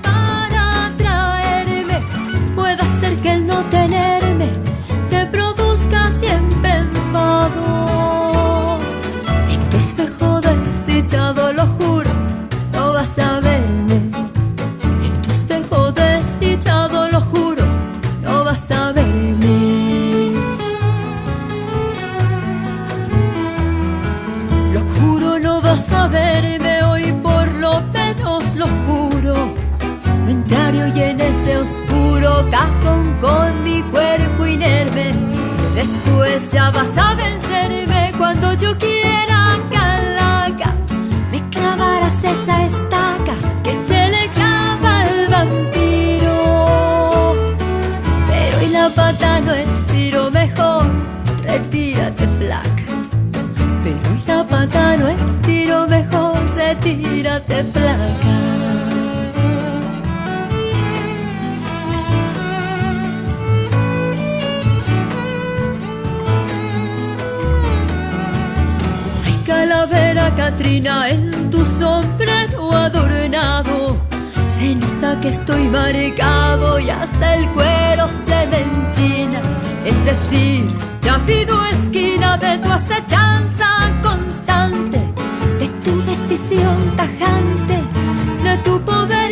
Después 35.84 36.50
ya 36.54 36.72
vas 36.72 36.98
a 36.98 37.13
vencerme 37.13 38.13
cuando 38.17 38.54
yo 38.54 38.78
quiera, 38.78 39.60
calaca. 39.69 40.74
Me 41.30 41.46
clavarás 41.50 42.24
esa 42.24 42.65
estaca 42.65 43.36
que 43.65 43.74
se 43.74 44.08
le 44.08 44.30
clava 44.30 45.02
al 45.02 45.28
vampiro. 45.30 46.36
Pero 48.30 48.62
y 48.62 48.67
la 48.69 48.88
pata 48.96 49.41
no 49.41 49.52
estiro 49.52 50.32
mejor, 50.32 50.86
retírate 51.41 52.28
flaca. 52.39 52.86
Pero 53.84 54.10
y 54.17 54.24
la 54.26 54.48
pata 54.48 54.96
no 54.96 55.10
estiro 55.10 55.86
mejor, 55.89 56.39
retírate 56.56 57.65
flaca. 57.65 58.62
En 70.65 71.49
tu 71.49 71.65
sombrero 71.65 72.71
adornado. 72.71 73.97
Se 74.47 74.76
nota 74.76 75.19
que 75.21 75.30
estoy 75.30 75.67
marcado 75.67 76.80
y 76.80 76.89
hasta 76.89 77.36
el 77.36 77.49
cuero 77.49 78.08
se 78.12 78.47
me 78.47 78.62
enchina. 78.62 79.41
Es 79.86 80.06
decir, 80.06 80.65
ya 81.02 81.19
pido 81.26 81.63
esquina 81.65 82.38
de 82.38 82.58
tu 82.60 82.71
acechanza 82.71 83.67
constante, 84.02 84.99
de 85.60 85.67
tu 85.84 86.02
decisión 86.04 86.78
tajante, 86.95 87.78
de 88.43 88.58
tu 88.63 88.80
poder 88.82 89.22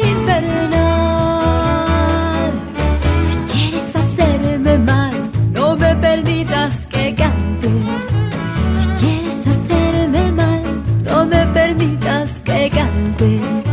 cante. 13.42 13.71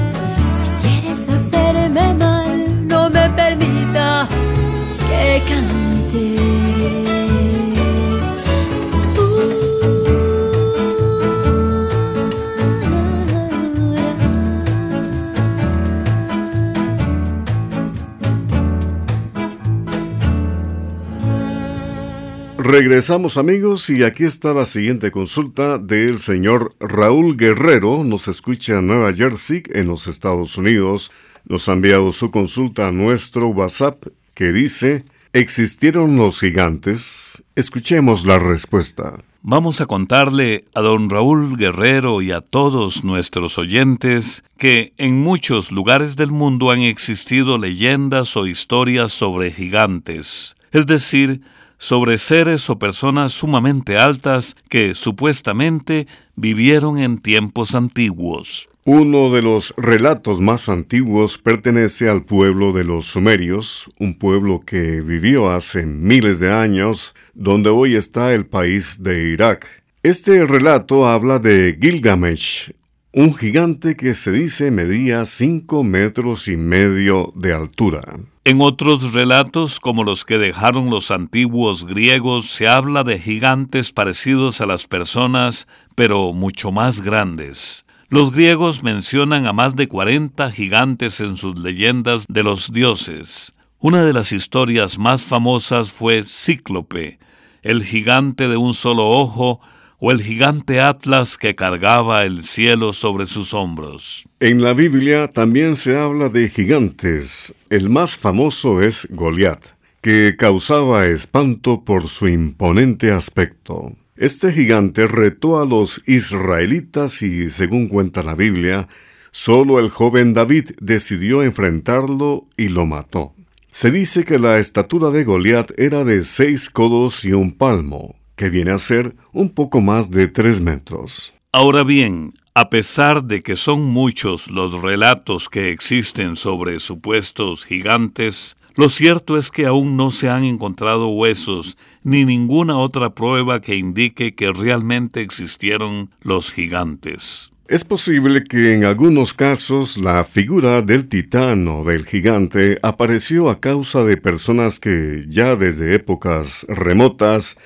Regresamos 22.70 23.38
amigos 23.38 23.88
y 23.88 24.02
aquí 24.02 24.24
está 24.24 24.52
la 24.52 24.66
siguiente 24.66 25.10
consulta 25.10 25.78
del 25.78 26.18
señor 26.18 26.74
Raúl 26.78 27.34
Guerrero. 27.34 28.04
Nos 28.04 28.28
escucha 28.28 28.80
en 28.80 28.88
Nueva 28.88 29.14
Jersey, 29.14 29.62
en 29.70 29.86
los 29.86 30.06
Estados 30.06 30.58
Unidos. 30.58 31.10
Nos 31.46 31.66
ha 31.70 31.72
enviado 31.72 32.12
su 32.12 32.30
consulta 32.30 32.88
a 32.88 32.92
nuestro 32.92 33.48
WhatsApp 33.48 34.08
que 34.34 34.52
dice, 34.52 35.06
¿existieron 35.32 36.18
los 36.18 36.40
gigantes? 36.40 37.42
Escuchemos 37.56 38.26
la 38.26 38.38
respuesta. 38.38 39.14
Vamos 39.40 39.80
a 39.80 39.86
contarle 39.86 40.66
a 40.74 40.82
don 40.82 41.08
Raúl 41.08 41.56
Guerrero 41.56 42.20
y 42.20 42.32
a 42.32 42.42
todos 42.42 43.02
nuestros 43.02 43.56
oyentes 43.56 44.44
que 44.58 44.92
en 44.98 45.18
muchos 45.18 45.72
lugares 45.72 46.16
del 46.16 46.32
mundo 46.32 46.70
han 46.70 46.82
existido 46.82 47.56
leyendas 47.56 48.36
o 48.36 48.46
historias 48.46 49.10
sobre 49.10 49.52
gigantes, 49.52 50.54
es 50.70 50.86
decir, 50.86 51.40
sobre 51.78 52.18
seres 52.18 52.68
o 52.68 52.78
personas 52.78 53.32
sumamente 53.32 53.96
altas 53.96 54.56
que 54.68 54.94
supuestamente 54.94 56.06
vivieron 56.36 56.98
en 56.98 57.18
tiempos 57.18 57.74
antiguos. 57.74 58.68
Uno 58.84 59.30
de 59.30 59.42
los 59.42 59.74
relatos 59.76 60.40
más 60.40 60.68
antiguos 60.68 61.36
pertenece 61.36 62.08
al 62.08 62.24
pueblo 62.24 62.72
de 62.72 62.84
los 62.84 63.06
sumerios, 63.06 63.88
un 63.98 64.18
pueblo 64.18 64.62
que 64.64 65.02
vivió 65.02 65.50
hace 65.50 65.84
miles 65.84 66.40
de 66.40 66.52
años, 66.52 67.14
donde 67.34 67.68
hoy 67.68 67.96
está 67.96 68.32
el 68.32 68.46
país 68.46 69.02
de 69.02 69.30
Irak. 69.30 69.66
Este 70.02 70.46
relato 70.46 71.06
habla 71.06 71.38
de 71.38 71.76
Gilgamesh, 71.78 72.70
un 73.12 73.34
gigante 73.34 73.96
que 73.96 74.12
se 74.12 74.30
dice 74.30 74.70
medía 74.70 75.24
cinco 75.24 75.82
metros 75.82 76.46
y 76.46 76.56
medio 76.56 77.32
de 77.34 77.54
altura. 77.54 78.00
En 78.44 78.60
otros 78.60 79.12
relatos, 79.12 79.80
como 79.80 80.04
los 80.04 80.24
que 80.24 80.36
dejaron 80.36 80.90
los 80.90 81.10
antiguos 81.10 81.86
griegos, 81.86 82.50
se 82.50 82.68
habla 82.68 83.04
de 83.04 83.18
gigantes 83.18 83.92
parecidos 83.92 84.60
a 84.60 84.66
las 84.66 84.86
personas, 84.86 85.68
pero 85.94 86.32
mucho 86.32 86.70
más 86.70 87.00
grandes. 87.00 87.86
Los 88.10 88.30
griegos 88.30 88.82
mencionan 88.82 89.46
a 89.46 89.52
más 89.52 89.74
de 89.76 89.88
40 89.88 90.50
gigantes 90.52 91.20
en 91.20 91.36
sus 91.36 91.60
leyendas 91.60 92.26
de 92.28 92.42
los 92.42 92.72
dioses. 92.72 93.54
Una 93.80 94.04
de 94.04 94.12
las 94.12 94.32
historias 94.32 94.98
más 94.98 95.22
famosas 95.22 95.92
fue 95.92 96.24
Cíclope, 96.24 97.18
el 97.62 97.84
gigante 97.84 98.48
de 98.48 98.56
un 98.56 98.74
solo 98.74 99.08
ojo, 99.08 99.60
o 99.98 100.12
el 100.12 100.22
gigante 100.22 100.80
Atlas 100.80 101.36
que 101.36 101.54
cargaba 101.54 102.24
el 102.24 102.44
cielo 102.44 102.92
sobre 102.92 103.26
sus 103.26 103.52
hombros. 103.54 104.24
En 104.40 104.62
la 104.62 104.72
Biblia 104.72 105.28
también 105.28 105.76
se 105.76 105.98
habla 105.98 106.28
de 106.28 106.48
gigantes. 106.48 107.54
El 107.68 107.90
más 107.90 108.16
famoso 108.16 108.80
es 108.80 109.08
Goliat, 109.10 109.64
que 110.00 110.36
causaba 110.38 111.06
espanto 111.06 111.84
por 111.84 112.08
su 112.08 112.28
imponente 112.28 113.10
aspecto. 113.10 113.92
Este 114.16 114.52
gigante 114.52 115.06
retó 115.06 115.60
a 115.60 115.66
los 115.66 116.02
israelitas 116.06 117.22
y, 117.22 117.50
según 117.50 117.88
cuenta 117.88 118.22
la 118.22 118.34
Biblia, 118.34 118.88
solo 119.30 119.78
el 119.78 119.90
joven 119.90 120.34
David 120.34 120.70
decidió 120.80 121.42
enfrentarlo 121.42 122.48
y 122.56 122.68
lo 122.68 122.86
mató. 122.86 123.34
Se 123.70 123.92
dice 123.92 124.24
que 124.24 124.40
la 124.40 124.58
estatura 124.58 125.10
de 125.10 125.22
Goliat 125.22 125.70
era 125.78 126.02
de 126.02 126.22
seis 126.22 126.68
codos 126.70 127.24
y 127.24 127.32
un 127.32 127.52
palmo, 127.52 128.17
que 128.38 128.48
viene 128.48 128.70
a 128.70 128.78
ser 128.78 129.14
un 129.34 129.50
poco 129.50 129.82
más 129.82 130.10
de 130.10 130.28
tres 130.28 130.62
metros. 130.62 131.34
Ahora 131.52 131.84
bien, 131.84 132.32
a 132.54 132.70
pesar 132.70 133.24
de 133.24 133.42
que 133.42 133.56
son 133.56 133.84
muchos 133.84 134.50
los 134.50 134.80
relatos 134.80 135.50
que 135.50 135.70
existen 135.70 136.36
sobre 136.36 136.80
supuestos 136.80 137.66
gigantes, 137.66 138.56
lo 138.74 138.88
cierto 138.88 139.36
es 139.36 139.50
que 139.50 139.66
aún 139.66 139.96
no 139.96 140.10
se 140.10 140.30
han 140.30 140.44
encontrado 140.44 141.08
huesos 141.08 141.76
ni 142.04 142.24
ninguna 142.24 142.78
otra 142.78 143.10
prueba 143.10 143.60
que 143.60 143.76
indique 143.76 144.34
que 144.34 144.52
realmente 144.52 145.20
existieron 145.20 146.10
los 146.20 146.52
gigantes. 146.52 147.50
Es 147.68 147.84
posible 147.84 148.44
que 148.44 148.72
en 148.72 148.84
algunos 148.84 149.34
casos 149.34 149.98
la 149.98 150.24
figura 150.24 150.80
del 150.80 151.06
titán 151.08 151.68
o 151.68 151.84
del 151.84 152.06
gigante 152.06 152.78
apareció 152.82 153.50
a 153.50 153.60
causa 153.60 154.04
de 154.04 154.16
personas 154.16 154.78
que 154.78 155.24
ya 155.28 155.54
desde 155.54 155.94
épocas 155.94 156.64
remotas 156.66 157.58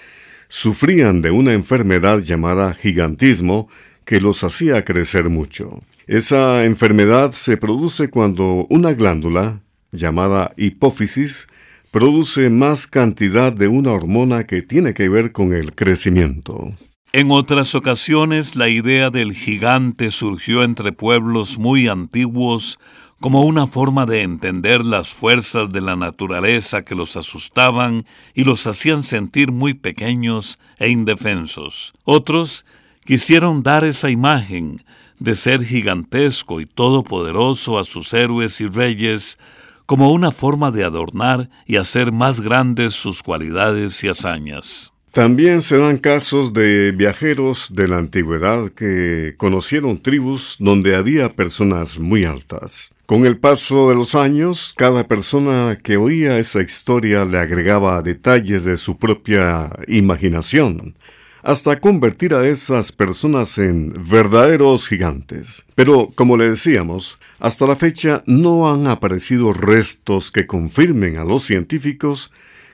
sufrían 0.52 1.22
de 1.22 1.30
una 1.30 1.54
enfermedad 1.54 2.18
llamada 2.18 2.74
gigantismo 2.74 3.70
que 4.04 4.20
los 4.20 4.44
hacía 4.44 4.84
crecer 4.84 5.30
mucho. 5.30 5.80
Esa 6.06 6.66
enfermedad 6.66 7.32
se 7.32 7.56
produce 7.56 8.10
cuando 8.10 8.66
una 8.68 8.92
glándula, 8.92 9.62
llamada 9.92 10.52
hipófisis, 10.58 11.48
produce 11.90 12.50
más 12.50 12.86
cantidad 12.86 13.50
de 13.50 13.68
una 13.68 13.92
hormona 13.92 14.44
que 14.44 14.60
tiene 14.60 14.92
que 14.92 15.08
ver 15.08 15.32
con 15.32 15.54
el 15.54 15.74
crecimiento. 15.74 16.76
En 17.14 17.30
otras 17.30 17.74
ocasiones 17.74 18.54
la 18.54 18.68
idea 18.68 19.08
del 19.08 19.32
gigante 19.32 20.10
surgió 20.10 20.64
entre 20.64 20.92
pueblos 20.92 21.56
muy 21.56 21.88
antiguos 21.88 22.78
como 23.22 23.42
una 23.42 23.68
forma 23.68 24.04
de 24.04 24.22
entender 24.22 24.84
las 24.84 25.14
fuerzas 25.14 25.70
de 25.72 25.80
la 25.80 25.94
naturaleza 25.94 26.84
que 26.84 26.96
los 26.96 27.16
asustaban 27.16 28.04
y 28.34 28.42
los 28.42 28.66
hacían 28.66 29.04
sentir 29.04 29.52
muy 29.52 29.74
pequeños 29.74 30.58
e 30.78 30.90
indefensos. 30.90 31.94
Otros 32.02 32.66
quisieron 33.04 33.62
dar 33.62 33.84
esa 33.84 34.10
imagen 34.10 34.84
de 35.20 35.36
ser 35.36 35.64
gigantesco 35.64 36.60
y 36.60 36.66
todopoderoso 36.66 37.78
a 37.78 37.84
sus 37.84 38.12
héroes 38.12 38.60
y 38.60 38.66
reyes 38.66 39.38
como 39.86 40.10
una 40.10 40.32
forma 40.32 40.72
de 40.72 40.82
adornar 40.82 41.48
y 41.64 41.76
hacer 41.76 42.10
más 42.10 42.40
grandes 42.40 42.92
sus 42.92 43.22
cualidades 43.22 44.02
y 44.02 44.08
hazañas. 44.08 44.92
También 45.12 45.62
se 45.62 45.76
dan 45.76 45.98
casos 45.98 46.52
de 46.52 46.90
viajeros 46.90 47.68
de 47.70 47.86
la 47.86 47.98
antigüedad 47.98 48.70
que 48.70 49.34
conocieron 49.36 50.02
tribus 50.02 50.56
donde 50.58 50.96
había 50.96 51.28
personas 51.28 52.00
muy 52.00 52.24
altas. 52.24 52.91
Con 53.06 53.26
el 53.26 53.36
paso 53.36 53.88
de 53.88 53.96
los 53.96 54.14
años, 54.14 54.74
cada 54.76 55.08
persona 55.08 55.78
que 55.82 55.96
oía 55.96 56.38
esa 56.38 56.62
historia 56.62 57.24
le 57.24 57.38
agregaba 57.38 58.00
detalles 58.00 58.64
de 58.64 58.76
su 58.76 58.96
propia 58.96 59.70
imaginación, 59.88 60.94
hasta 61.42 61.80
convertir 61.80 62.32
a 62.32 62.46
esas 62.46 62.92
personas 62.92 63.58
en 63.58 63.92
verdaderos 64.08 64.86
gigantes. 64.86 65.66
Pero, 65.74 66.10
como 66.14 66.36
le 66.36 66.50
decíamos, 66.50 67.18
hasta 67.40 67.66
la 67.66 67.74
fecha 67.74 68.22
no 68.26 68.72
han 68.72 68.86
aparecido 68.86 69.52
restos 69.52 70.30
que 70.30 70.46
confirmen 70.46 71.16
a 71.16 71.24
los 71.24 71.42
científicos 71.42 72.30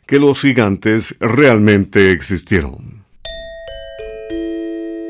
que 0.06 0.18
los 0.18 0.42
gigantes 0.42 1.16
realmente 1.20 2.12
existieron. 2.12 3.04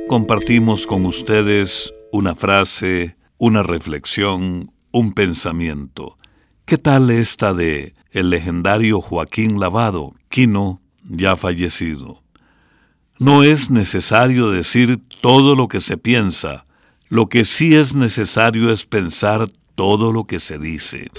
Compartimos 0.06 0.86
con 0.86 1.04
ustedes 1.04 1.92
una 2.12 2.36
frase, 2.36 3.16
una 3.36 3.62
reflexión, 3.64 4.70
un 4.90 5.12
pensamiento. 5.12 6.16
¿Qué 6.64 6.78
tal 6.78 7.10
esta 7.10 7.54
de 7.54 7.94
el 8.10 8.30
legendario 8.30 9.00
Joaquín 9.00 9.60
Lavado, 9.60 10.14
Quino, 10.28 10.80
ya 11.04 11.36
fallecido? 11.36 12.22
No 13.18 13.42
es 13.42 13.70
necesario 13.70 14.50
decir 14.50 15.00
todo 15.20 15.56
lo 15.56 15.68
que 15.68 15.80
se 15.80 15.96
piensa, 15.96 16.66
lo 17.08 17.28
que 17.28 17.44
sí 17.44 17.74
es 17.74 17.94
necesario 17.94 18.72
es 18.72 18.86
pensar 18.86 19.50
todo 19.74 20.12
lo 20.12 20.24
que 20.24 20.38
se 20.38 20.58
dice. 20.58 21.10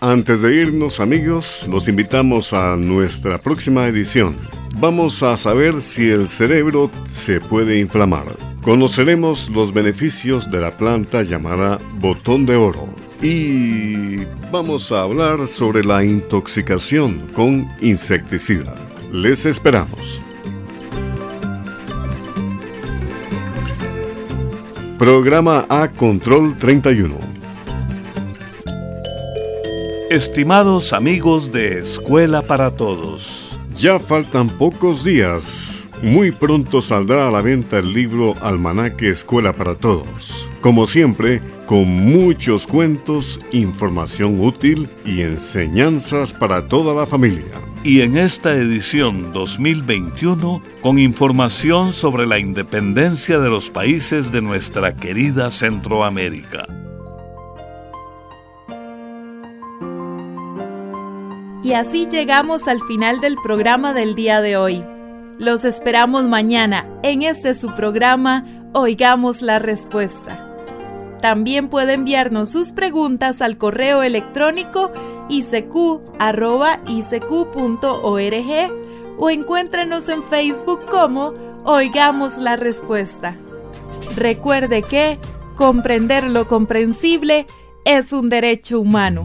Antes 0.00 0.42
de 0.42 0.54
irnos 0.54 1.00
amigos, 1.00 1.66
los 1.70 1.88
invitamos 1.88 2.52
a 2.52 2.76
nuestra 2.76 3.38
próxima 3.38 3.86
edición. 3.86 4.36
Vamos 4.76 5.22
a 5.22 5.36
saber 5.36 5.80
si 5.80 6.10
el 6.10 6.28
cerebro 6.28 6.90
se 7.06 7.40
puede 7.40 7.78
inflamar. 7.78 8.53
Conoceremos 8.64 9.50
los 9.50 9.74
beneficios 9.74 10.50
de 10.50 10.58
la 10.58 10.74
planta 10.74 11.22
llamada 11.22 11.78
botón 11.98 12.46
de 12.46 12.56
oro. 12.56 12.88
Y 13.20 14.24
vamos 14.50 14.90
a 14.90 15.02
hablar 15.02 15.46
sobre 15.46 15.84
la 15.84 16.02
intoxicación 16.02 17.26
con 17.34 17.70
insecticida. 17.82 18.74
Les 19.12 19.44
esperamos. 19.44 20.22
Programa 24.98 25.66
A 25.68 25.88
Control 25.88 26.56
31 26.56 27.18
Estimados 30.08 30.94
amigos 30.94 31.52
de 31.52 31.80
Escuela 31.80 32.40
para 32.40 32.70
Todos, 32.70 33.58
ya 33.76 33.98
faltan 33.98 34.48
pocos 34.48 35.04
días. 35.04 35.73
Muy 36.04 36.32
pronto 36.32 36.82
saldrá 36.82 37.28
a 37.28 37.30
la 37.30 37.40
venta 37.40 37.78
el 37.78 37.94
libro 37.94 38.34
Almanaque 38.42 39.08
Escuela 39.08 39.54
para 39.54 39.74
Todos. 39.74 40.50
Como 40.60 40.86
siempre, 40.86 41.40
con 41.64 41.88
muchos 41.88 42.66
cuentos, 42.66 43.40
información 43.52 44.38
útil 44.38 44.90
y 45.06 45.22
enseñanzas 45.22 46.34
para 46.34 46.68
toda 46.68 46.92
la 46.92 47.06
familia. 47.06 47.54
Y 47.84 48.02
en 48.02 48.18
esta 48.18 48.52
edición 48.52 49.32
2021, 49.32 50.62
con 50.82 50.98
información 50.98 51.94
sobre 51.94 52.26
la 52.26 52.38
independencia 52.38 53.38
de 53.38 53.48
los 53.48 53.70
países 53.70 54.30
de 54.30 54.42
nuestra 54.42 54.94
querida 54.94 55.50
Centroamérica. 55.50 56.66
Y 61.62 61.72
así 61.72 62.06
llegamos 62.10 62.68
al 62.68 62.82
final 62.82 63.22
del 63.22 63.36
programa 63.42 63.94
del 63.94 64.14
día 64.14 64.42
de 64.42 64.58
hoy. 64.58 64.84
Los 65.38 65.64
esperamos 65.64 66.24
mañana 66.24 66.86
en 67.02 67.22
este 67.22 67.54
su 67.54 67.74
programa 67.74 68.44
Oigamos 68.72 69.42
la 69.42 69.58
Respuesta. 69.58 70.54
También 71.20 71.68
puede 71.68 71.94
enviarnos 71.94 72.50
sus 72.50 72.70
preguntas 72.70 73.42
al 73.42 73.58
correo 73.58 74.04
electrónico 74.04 74.92
isq.org 75.28 75.82
o 79.18 79.30
encuéntrenos 79.30 80.08
en 80.08 80.22
Facebook 80.22 80.86
como 80.86 81.34
Oigamos 81.64 82.36
la 82.36 82.54
Respuesta. 82.54 83.36
Recuerde 84.14 84.82
que 84.82 85.18
comprender 85.56 86.24
lo 86.24 86.46
comprensible 86.46 87.46
es 87.84 88.12
un 88.12 88.28
derecho 88.28 88.78
humano. 88.78 89.24